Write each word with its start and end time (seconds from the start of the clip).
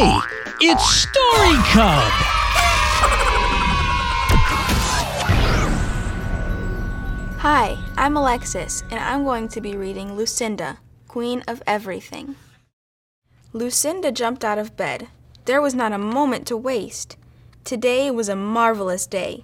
It's 0.00 0.94
Story 0.94 1.56
Cub! 1.72 2.12
Hi, 7.38 7.76
I'm 7.96 8.16
Alexis, 8.16 8.84
and 8.92 9.00
I'm 9.00 9.24
going 9.24 9.48
to 9.48 9.60
be 9.60 9.76
reading 9.76 10.14
Lucinda, 10.14 10.78
Queen 11.08 11.42
of 11.48 11.64
Everything. 11.66 12.36
Lucinda 13.52 14.12
jumped 14.12 14.44
out 14.44 14.58
of 14.58 14.76
bed. 14.76 15.08
There 15.46 15.60
was 15.60 15.74
not 15.74 15.92
a 15.92 15.98
moment 15.98 16.46
to 16.46 16.56
waste. 16.56 17.16
Today 17.64 18.08
was 18.08 18.28
a 18.28 18.36
marvelous 18.36 19.04
day. 19.04 19.42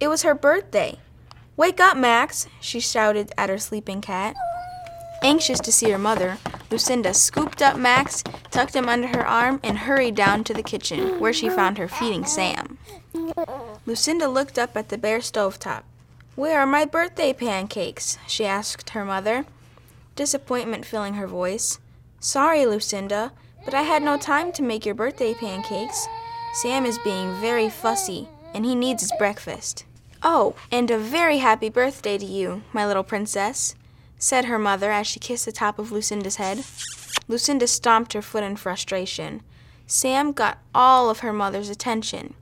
It 0.00 0.08
was 0.08 0.24
her 0.24 0.34
birthday. 0.34 0.98
Wake 1.56 1.78
up, 1.78 1.96
Max, 1.96 2.48
she 2.60 2.80
shouted 2.80 3.30
at 3.38 3.50
her 3.50 3.58
sleeping 3.58 4.00
cat. 4.00 4.34
Anxious 5.22 5.60
to 5.60 5.72
see 5.72 5.90
her 5.90 5.98
mother, 5.98 6.38
Lucinda 6.70 7.14
scooped 7.14 7.62
up 7.62 7.76
Max, 7.76 8.24
tucked 8.50 8.74
him 8.74 8.88
under 8.88 9.08
her 9.08 9.26
arm, 9.26 9.60
and 9.62 9.78
hurried 9.78 10.14
down 10.14 10.42
to 10.44 10.54
the 10.54 10.62
kitchen, 10.62 11.20
where 11.20 11.32
she 11.32 11.48
found 11.48 11.78
her 11.78 11.86
feeding 11.86 12.24
Sam. 12.24 12.78
Lucinda 13.86 14.28
looked 14.28 14.58
up 14.58 14.76
at 14.76 14.88
the 14.88 14.98
bare 14.98 15.20
stovetop. 15.20 15.82
Where 16.34 16.58
are 16.58 16.66
my 16.66 16.84
birthday 16.84 17.32
pancakes? 17.32 18.18
she 18.26 18.44
asked 18.44 18.90
her 18.90 19.04
mother, 19.04 19.44
disappointment 20.16 20.86
filling 20.86 21.14
her 21.14 21.26
voice. 21.26 21.78
Sorry, 22.18 22.64
Lucinda, 22.64 23.32
but 23.64 23.74
I 23.74 23.82
had 23.82 24.02
no 24.02 24.16
time 24.16 24.50
to 24.52 24.62
make 24.62 24.84
your 24.84 24.94
birthday 24.94 25.34
pancakes. 25.34 26.08
Sam 26.54 26.84
is 26.84 26.98
being 26.98 27.34
very 27.40 27.68
fussy, 27.68 28.28
and 28.54 28.64
he 28.64 28.74
needs 28.74 29.02
his 29.02 29.12
breakfast. 29.18 29.84
Oh, 30.22 30.54
and 30.70 30.90
a 30.90 30.98
very 30.98 31.38
happy 31.38 31.68
birthday 31.68 32.18
to 32.18 32.24
you, 32.24 32.62
my 32.72 32.86
little 32.86 33.02
princess, 33.02 33.74
said 34.22 34.44
her 34.44 34.58
mother 34.58 34.92
as 34.92 35.04
she 35.04 35.18
kissed 35.18 35.46
the 35.46 35.50
top 35.50 35.80
of 35.80 35.90
Lucinda's 35.90 36.36
head. 36.36 36.64
Lucinda 37.26 37.66
stomped 37.66 38.12
her 38.12 38.22
foot 38.22 38.44
in 38.44 38.54
frustration. 38.54 39.42
Sam 39.88 40.30
got 40.30 40.58
all 40.72 41.10
of 41.10 41.18
her 41.18 41.32
mother's 41.32 41.68
attention. 41.68 42.34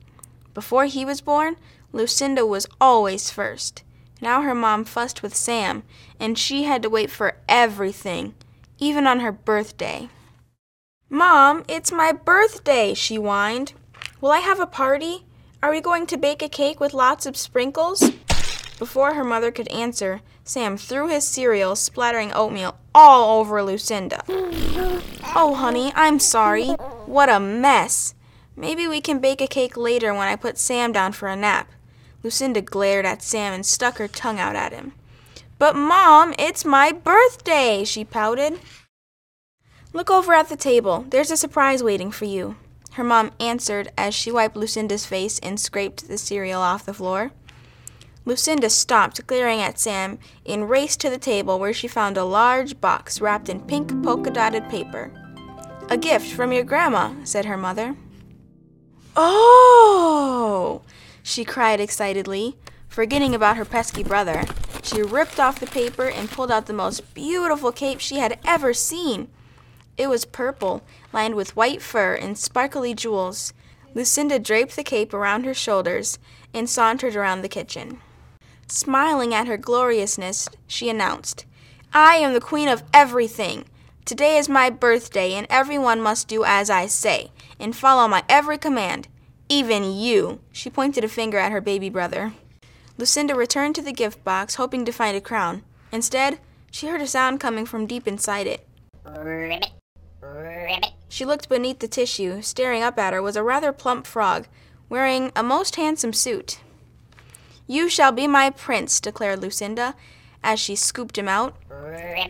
Before 0.53 0.85
he 0.85 1.03
was 1.03 1.21
born, 1.21 1.55
Lucinda 1.91 2.45
was 2.45 2.67
always 2.79 3.31
first. 3.31 3.81
Now 4.21 4.43
her 4.43 4.53
mom 4.53 4.85
fussed 4.85 5.23
with 5.23 5.35
Sam, 5.35 5.81
and 6.19 6.37
she 6.37 6.65
had 6.65 6.83
to 6.83 6.89
wait 6.89 7.09
for 7.09 7.37
everything, 7.49 8.35
even 8.77 9.07
on 9.07 9.21
her 9.21 9.31
birthday. 9.31 10.09
Mom, 11.09 11.63
it's 11.67 11.91
my 11.91 12.11
birthday, 12.11 12.93
she 12.93 13.15
whined. 13.15 13.73
Will 14.21 14.29
I 14.29 14.37
have 14.37 14.59
a 14.59 14.67
party? 14.67 15.25
Are 15.63 15.71
we 15.71 15.81
going 15.81 16.05
to 16.05 16.17
bake 16.17 16.43
a 16.43 16.47
cake 16.47 16.79
with 16.79 16.93
lots 16.93 17.25
of 17.25 17.35
sprinkles? 17.35 18.11
Before 18.81 19.13
her 19.13 19.23
mother 19.23 19.51
could 19.51 19.67
answer, 19.67 20.21
Sam 20.43 20.75
threw 20.75 21.07
his 21.07 21.27
cereal, 21.27 21.75
splattering 21.75 22.33
oatmeal 22.33 22.79
all 22.95 23.39
over 23.39 23.61
Lucinda. 23.61 24.23
Oh, 25.35 25.53
honey, 25.53 25.93
I'm 25.95 26.17
sorry. 26.17 26.69
What 27.05 27.29
a 27.29 27.39
mess. 27.39 28.15
Maybe 28.55 28.87
we 28.87 28.99
can 28.99 29.19
bake 29.19 29.39
a 29.39 29.45
cake 29.45 29.77
later 29.77 30.15
when 30.15 30.27
I 30.27 30.35
put 30.35 30.57
Sam 30.57 30.91
down 30.91 31.11
for 31.11 31.27
a 31.27 31.35
nap. 31.35 31.71
Lucinda 32.23 32.59
glared 32.59 33.05
at 33.05 33.21
Sam 33.21 33.53
and 33.53 33.65
stuck 33.65 33.97
her 33.99 34.07
tongue 34.07 34.39
out 34.39 34.55
at 34.55 34.73
him. 34.73 34.93
But, 35.59 35.75
Mom, 35.75 36.33
it's 36.39 36.65
my 36.65 36.91
birthday, 36.91 37.83
she 37.85 38.03
pouted. 38.03 38.59
Look 39.93 40.09
over 40.09 40.33
at 40.33 40.49
the 40.49 40.57
table. 40.57 41.05
There's 41.07 41.31
a 41.31 41.37
surprise 41.37 41.83
waiting 41.83 42.11
for 42.11 42.25
you, 42.25 42.55
her 42.93 43.03
mom 43.05 43.31
answered 43.39 43.89
as 43.97 44.13
she 44.13 44.31
wiped 44.31 44.57
Lucinda's 44.57 45.05
face 45.05 45.39
and 45.39 45.59
scraped 45.59 46.09
the 46.09 46.17
cereal 46.17 46.61
off 46.61 46.85
the 46.85 46.93
floor. 46.93 47.31
Lucinda 48.23 48.69
stopped, 48.69 49.25
glaring 49.25 49.61
at 49.61 49.79
Sam, 49.79 50.19
and 50.45 50.69
raced 50.69 50.99
to 51.01 51.09
the 51.09 51.17
table 51.17 51.57
where 51.57 51.73
she 51.73 51.87
found 51.87 52.17
a 52.17 52.23
large 52.23 52.79
box 52.79 53.19
wrapped 53.19 53.49
in 53.49 53.61
pink 53.61 54.03
polka 54.03 54.29
dotted 54.29 54.69
paper. 54.69 55.11
A 55.89 55.97
gift 55.97 56.31
from 56.31 56.51
your 56.51 56.63
grandma, 56.63 57.13
said 57.23 57.45
her 57.45 57.57
mother. 57.57 57.95
Oh! 59.15 60.83
she 61.23 61.43
cried 61.43 61.79
excitedly. 61.79 62.57
Forgetting 62.87 63.33
about 63.33 63.57
her 63.57 63.65
pesky 63.65 64.03
brother, 64.03 64.43
she 64.83 65.01
ripped 65.01 65.39
off 65.39 65.59
the 65.59 65.67
paper 65.67 66.09
and 66.09 66.29
pulled 66.29 66.51
out 66.51 66.67
the 66.67 66.73
most 66.73 67.13
beautiful 67.13 67.71
cape 67.71 67.99
she 67.99 68.19
had 68.19 68.37
ever 68.45 68.73
seen. 68.73 69.29
It 69.97 70.07
was 70.07 70.25
purple, 70.25 70.83
lined 71.11 71.35
with 71.35 71.55
white 71.55 71.81
fur 71.81 72.15
and 72.15 72.37
sparkly 72.37 72.93
jewels. 72.93 73.53
Lucinda 73.93 74.39
draped 74.39 74.75
the 74.75 74.83
cape 74.83 75.13
around 75.13 75.45
her 75.45 75.53
shoulders 75.53 76.19
and 76.53 76.69
sauntered 76.69 77.15
around 77.15 77.41
the 77.41 77.49
kitchen. 77.49 77.99
Smiling 78.71 79.33
at 79.33 79.47
her 79.47 79.57
gloriousness, 79.57 80.47
she 80.65 80.89
announced, 80.89 81.45
I 81.93 82.15
am 82.15 82.33
the 82.33 82.39
queen 82.39 82.69
of 82.69 82.83
everything. 82.93 83.65
Today 84.05 84.37
is 84.37 84.47
my 84.47 84.69
birthday, 84.69 85.33
and 85.33 85.45
everyone 85.49 85.99
must 85.99 86.29
do 86.29 86.45
as 86.45 86.69
I 86.69 86.85
say, 86.85 87.31
and 87.59 87.75
follow 87.75 88.07
my 88.07 88.23
every 88.29 88.57
command. 88.57 89.09
Even 89.49 89.93
you. 89.93 90.39
She 90.53 90.69
pointed 90.69 91.03
a 91.03 91.09
finger 91.09 91.37
at 91.37 91.51
her 91.51 91.59
baby 91.59 91.89
brother. 91.89 92.31
Lucinda 92.97 93.35
returned 93.35 93.75
to 93.75 93.81
the 93.81 93.91
gift 93.91 94.23
box, 94.23 94.55
hoping 94.55 94.85
to 94.85 94.93
find 94.93 95.17
a 95.17 95.21
crown. 95.21 95.63
Instead, 95.91 96.39
she 96.71 96.87
heard 96.87 97.01
a 97.01 97.07
sound 97.07 97.41
coming 97.41 97.65
from 97.65 97.85
deep 97.85 98.07
inside 98.07 98.47
it. 98.47 98.65
Ribbit, 99.05 99.67
ribbit. 100.21 100.85
She 101.09 101.25
looked 101.25 101.49
beneath 101.49 101.79
the 101.79 101.89
tissue. 101.89 102.41
Staring 102.41 102.83
up 102.83 102.97
at 102.97 103.11
her 103.11 103.21
was 103.21 103.35
a 103.35 103.43
rather 103.43 103.73
plump 103.73 104.07
frog, 104.07 104.47
wearing 104.87 105.33
a 105.35 105.43
most 105.43 105.75
handsome 105.75 106.13
suit. 106.13 106.61
You 107.67 107.89
shall 107.89 108.11
be 108.11 108.27
my 108.27 108.49
prince, 108.49 108.99
declared 108.99 109.41
Lucinda, 109.41 109.95
as 110.43 110.59
she 110.59 110.75
scooped 110.75 111.17
him 111.17 111.27
out. 111.27 111.55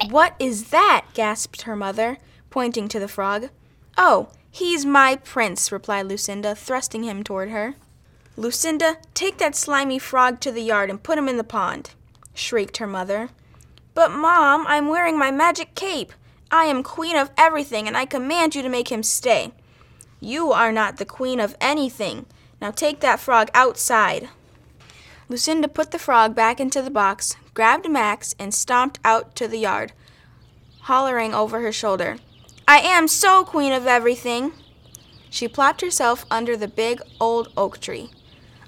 What 0.10 0.36
is 0.40 0.70
that? 0.70 1.06
gasped 1.14 1.64
her 1.64 1.76
mother, 1.76 2.18
pointing 2.50 2.88
to 2.90 3.00
the 3.00 3.08
frog. 3.08 3.50
Oh, 3.98 4.30
he's 4.50 4.86
my 4.86 5.16
prince, 5.16 5.72
replied 5.72 6.08
Lucinda, 6.08 6.56
thrusting 6.56 7.04
him 7.04 7.24
toward 7.24 7.50
her. 7.50 7.76
Lucinda, 8.38 8.98
take 9.14 9.38
that 9.38 9.56
slimy 9.56 10.00
frog 10.00 10.40
to 10.42 10.52
the 10.52 10.62
yard 10.62 10.90
and 10.90 11.04
put 11.04 11.18
him 11.18 11.28
in 11.28 11.38
the 11.38 11.44
pond, 11.44 11.92
shrieked 12.34 12.78
her 12.78 12.88
mother. 12.88 13.30
But, 13.94 14.12
Mom, 14.12 14.66
I'm 14.68 14.88
wearing 14.88 15.18
my 15.18 15.32
magic 15.32 15.76
cape. 15.76 16.14
I 16.50 16.66
am 16.66 16.84
queen 16.84 17.16
of 17.16 17.32
everything, 17.38 17.88
and 17.88 17.98
I 17.98 18.06
command 18.06 18.56
you 18.56 18.62
to 18.62 18.70
make 18.70 18.92
him 18.92 19.04
stay. 19.04 19.52
You 20.20 20.52
are 20.52 20.72
not 20.72 20.98
the 20.98 21.06
queen 21.06 21.40
of 21.40 21.56
anything. 21.60 22.26
Now 22.62 22.72
take 22.72 23.00
that 23.00 23.20
frog 23.20 23.50
outside. 23.54 24.30
Lucinda 25.32 25.70
put 25.70 25.92
the 25.92 25.98
frog 25.98 26.36
back 26.36 26.60
into 26.60 26.82
the 26.82 26.90
box, 26.90 27.38
grabbed 27.54 27.90
Max, 27.90 28.36
and 28.38 28.54
stomped 28.54 29.00
out 29.06 29.34
to 29.38 29.48
the 29.48 29.60
yard, 29.60 29.94
hollering 30.82 31.34
over 31.34 31.62
her 31.62 31.72
shoulder, 31.72 32.18
I 32.68 32.80
am 32.80 33.08
so 33.08 33.46
queen 33.46 33.72
of 33.72 33.88
everything. 33.88 34.52
She 35.30 35.48
plopped 35.48 35.80
herself 35.80 36.26
under 36.30 36.58
the 36.58 36.68
big 36.68 37.02
old 37.18 37.48
oak 37.56 37.80
tree. 37.80 38.10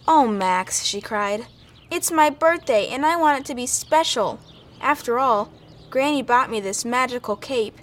Oh, 0.07 0.25
Max, 0.25 0.85
she 0.85 1.01
cried, 1.01 1.47
it's 1.91 2.11
my 2.11 2.29
birthday, 2.29 2.87
and 2.87 3.05
I 3.05 3.17
want 3.17 3.41
it 3.41 3.45
to 3.47 3.55
be 3.55 3.67
special. 3.67 4.39
After 4.79 5.19
all, 5.19 5.51
Granny 5.89 6.21
bought 6.21 6.49
me 6.49 6.61
this 6.61 6.85
magical 6.85 7.35
cape, 7.35 7.77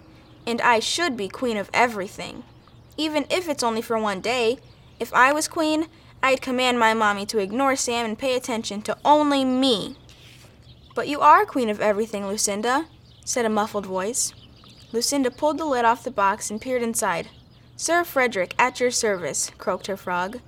and 0.47 0.58
I 0.62 0.80
should 0.80 1.18
be 1.18 1.28
queen 1.28 1.58
of 1.58 1.68
everything. 1.74 2.44
Even 2.97 3.26
if 3.28 3.47
it's 3.47 3.62
only 3.62 3.82
for 3.82 3.98
one 3.98 4.22
day. 4.22 4.58
If 4.98 5.12
I 5.12 5.32
was 5.32 5.48
queen, 5.48 5.86
I'd 6.22 6.42
command 6.42 6.78
my 6.78 6.92
mommy 6.94 7.25
to 7.26 7.38
ignore 7.38 7.76
Sam 7.76 8.04
and 8.04 8.19
pay 8.19 8.36
attention 8.36 8.82
to 8.82 8.97
only 9.04 9.45
me. 9.45 9.97
But 10.95 11.09
you 11.09 11.21
are 11.21 11.47
queen 11.47 11.71
of 11.71 11.80
everything, 11.80 12.27
Lucinda, 12.27 12.86
said 13.24 13.45
a 13.45 13.48
muffled 13.48 13.86
voice. 13.86 14.34
Lucinda 14.92 15.30
pulled 15.30 15.59
the 15.59 15.65
lid 15.65 15.84
off 15.84 16.04
the 16.04 16.10
box 16.10 16.50
and 16.50 16.60
peered 16.60 16.83
inside. 16.83 17.28
Sir 17.77 18.04
Frederick, 18.04 18.54
at 18.59 18.80
your 18.80 18.91
service, 18.91 19.50
croaked 19.56 19.86
her 19.86 19.97
frog. 19.97 20.41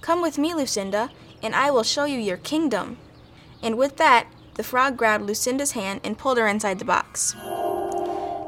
Come 0.00 0.20
with 0.20 0.38
me, 0.38 0.54
Lucinda, 0.54 1.10
and 1.42 1.54
I 1.54 1.70
will 1.70 1.84
show 1.84 2.06
you 2.06 2.18
your 2.18 2.38
kingdom. 2.38 2.96
And 3.62 3.78
with 3.78 3.98
that, 3.98 4.26
the 4.54 4.64
frog 4.64 4.96
grabbed 4.96 5.24
Lucinda's 5.24 5.72
hand 5.72 6.00
and 6.02 6.18
pulled 6.18 6.38
her 6.38 6.48
inside 6.48 6.78
the 6.78 6.84
box. 6.84 7.36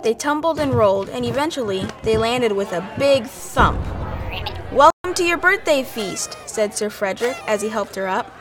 They 0.02 0.14
tumbled 0.14 0.58
and 0.58 0.74
rolled, 0.74 1.08
and 1.10 1.24
eventually 1.24 1.86
they 2.02 2.18
landed 2.18 2.52
with 2.52 2.72
a 2.72 2.94
big 2.98 3.26
thump. 3.26 3.80
Welcome 5.12 5.24
to 5.26 5.28
your 5.28 5.36
birthday 5.36 5.82
feast, 5.82 6.38
said 6.46 6.72
Sir 6.72 6.88
Frederick 6.88 7.36
as 7.46 7.60
he 7.60 7.68
helped 7.68 7.96
her 7.96 8.08
up. 8.08 8.34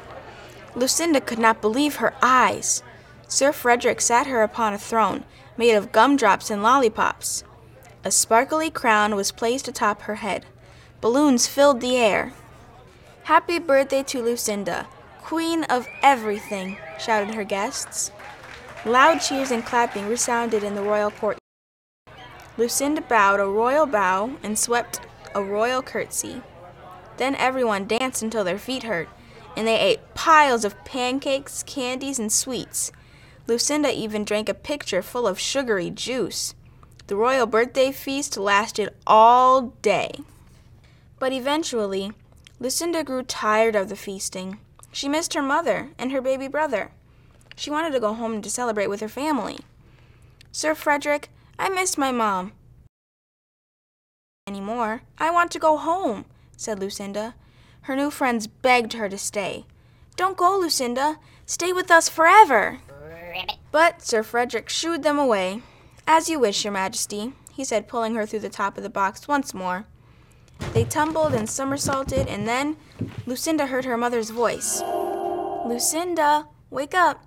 Lucinda 0.73 1.19
could 1.19 1.38
not 1.38 1.62
believe 1.62 1.97
her 1.97 2.13
eyes. 2.21 2.81
Sir 3.27 3.51
Frederick 3.51 4.00
sat 4.00 4.25
her 4.27 4.41
upon 4.41 4.73
a 4.73 4.77
throne 4.77 5.25
made 5.57 5.73
of 5.73 5.91
gumdrops 5.91 6.50
and 6.50 6.63
lollipops. 6.63 7.44
A 8.06 8.09
sparkly 8.09 8.69
crown 8.69 9.18
was 9.18 9.33
placed 9.33 9.68
atop 9.68 10.03
her 10.03 10.15
head. 10.15 10.45
Balloons 11.01 11.45
filled 11.45 11.81
the 11.81 11.97
air. 11.97 12.31
Happy 13.23 13.59
birthday 13.59 14.03
to 14.03 14.23
Lucinda, 14.23 14.88
queen 15.21 15.65
of 15.65 15.89
everything, 16.01 16.77
shouted 16.97 17.35
her 17.35 17.44
guests. 17.44 18.12
Loud 18.85 19.19
cheers 19.19 19.51
and 19.51 19.65
clapping 19.65 20.07
resounded 20.07 20.63
in 20.63 20.75
the 20.75 20.83
royal 20.83 21.12
court. 21.12 21.38
Lucinda 22.57 23.01
bowed 23.01 23.41
a 23.41 23.45
royal 23.45 23.85
bow 23.85 24.38
and 24.41 24.57
swept 24.57 25.01
a 25.35 25.44
royal 25.44 25.81
curtsy. 25.81 26.41
Then 27.18 27.36
everyone 27.36 27.88
danced 27.88 28.22
until 28.22 28.44
their 28.44 28.58
feet 28.58 28.84
hurt, 28.84 29.10
and 29.56 29.68
they 29.68 29.80
ate 29.80 30.13
piles 30.13 30.66
of 30.66 30.84
pancakes, 30.86 31.63
candies, 31.63 32.19
and 32.19 32.31
sweets. 32.31 32.92
Lucinda 33.48 33.92
even 33.92 34.24
drank 34.24 34.48
a 34.50 34.54
pitcher 34.54 35.02
full 35.02 35.28
of 35.28 35.40
sugary 35.40 35.90
juice. 35.90 36.56
The 37.08 37.16
royal 37.16 37.46
birthday 37.46 37.92
feast 37.92 38.38
lasted 38.38 38.90
all 39.06 39.74
day. 39.81 40.12
But 41.19 41.34
eventually, 41.34 42.13
Lucinda 42.60 43.04
grew 43.04 43.24
tired 43.24 43.75
of 43.75 43.90
the 43.90 43.96
feasting. 43.96 44.60
She 44.92 45.10
missed 45.10 45.34
her 45.34 45.42
mother 45.42 45.90
and 45.98 46.12
her 46.12 46.22
baby 46.22 46.48
brother. 46.48 46.92
She 47.56 47.69
wanted 47.69 47.92
to 47.92 48.00
go 48.00 48.14
home 48.14 48.42
to 48.42 48.50
celebrate 48.50 48.88
with 48.88 49.02
her 49.02 49.10
family. 49.10 49.60
Sir 50.52 50.74
Frederick, 50.74 51.30
I 51.60 51.69
miss 51.69 51.98
my 51.98 52.12
mom. 52.12 52.54
Anymore. 54.48 55.02
I 55.18 55.31
want 55.31 55.52
to 55.52 55.60
go 55.60 55.78
home, 55.78 56.25
said 56.57 56.80
Lucinda. 56.80 57.36
Her 57.81 57.95
new 57.95 58.12
friends 58.12 58.48
begged 58.48 58.94
her 58.94 59.09
to 59.09 59.18
stay. 59.18 59.65
Don't 60.15 60.38
go, 60.38 60.57
Lucinda. 60.57 61.18
Stay 61.45 61.74
with 61.74 61.89
us 61.89 62.09
forever. 62.09 62.80
But 63.71 64.01
Sir 64.01 64.24
Frederick 64.24 64.69
shooed 64.69 65.03
them 65.03 65.18
away. 65.18 65.62
As 66.06 66.30
you 66.30 66.39
wish, 66.39 66.63
Your 66.63 66.74
Majesty, 66.74 67.33
he 67.51 67.63
said, 67.63 67.88
pulling 67.88 68.15
her 68.15 68.25
through 68.25 68.39
the 68.39 68.50
top 68.50 68.77
of 68.77 68.83
the 68.83 68.89
box 68.89 69.27
once 69.27 69.53
more. 69.53 69.86
They 70.74 70.83
tumbled 70.83 71.33
and 71.33 71.50
somersaulted, 71.50 72.27
and 72.27 72.48
then 72.48 72.77
Lucinda 73.25 73.68
heard 73.68 73.86
her 73.86 73.97
mother's 73.97 74.30
voice. 74.30 74.81
Lucinda, 75.65 76.47
wake 76.69 76.94
up. 76.94 77.25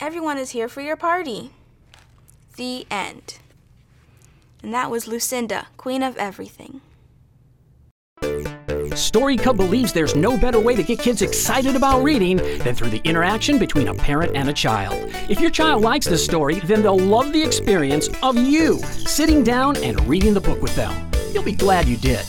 Everyone 0.00 0.38
is 0.38 0.50
here 0.50 0.68
for 0.68 0.80
your 0.80 0.96
party. 0.96 1.52
The 2.56 2.86
end. 2.90 3.38
And 4.62 4.72
that 4.72 4.90
was 4.90 5.06
Lucinda, 5.06 5.68
Queen 5.76 6.02
of 6.02 6.16
Everything. 6.16 6.80
Story 8.96 9.36
Cub 9.36 9.56
believes 9.56 9.92
there's 9.92 10.14
no 10.14 10.36
better 10.36 10.60
way 10.60 10.76
to 10.76 10.82
get 10.82 10.98
kids 10.98 11.22
excited 11.22 11.74
about 11.74 12.02
reading 12.02 12.36
than 12.36 12.74
through 12.74 12.90
the 12.90 13.00
interaction 13.04 13.58
between 13.58 13.88
a 13.88 13.94
parent 13.94 14.36
and 14.36 14.48
a 14.48 14.52
child. 14.52 15.10
If 15.28 15.40
your 15.40 15.50
child 15.50 15.82
likes 15.82 16.06
the 16.06 16.18
story, 16.18 16.60
then 16.60 16.82
they'll 16.82 16.98
love 16.98 17.32
the 17.32 17.42
experience 17.42 18.08
of 18.22 18.36
you 18.36 18.78
sitting 19.06 19.42
down 19.42 19.76
and 19.78 20.00
reading 20.06 20.32
the 20.34 20.40
book 20.40 20.62
with 20.62 20.74
them. 20.76 21.10
You'll 21.32 21.42
be 21.42 21.52
glad 21.52 21.86
you 21.86 21.96
did. 21.96 22.24